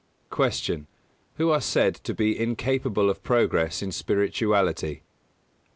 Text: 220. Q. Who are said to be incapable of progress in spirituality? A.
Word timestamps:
220. 0.31 0.61
Q. 0.77 0.87
Who 1.35 1.51
are 1.51 1.61
said 1.61 1.93
to 1.93 2.15
be 2.15 2.35
incapable 2.39 3.07
of 3.07 3.21
progress 3.21 3.83
in 3.83 3.91
spirituality? 3.91 5.03
A. 5.03 5.03